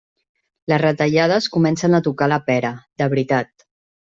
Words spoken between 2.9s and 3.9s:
de veritat.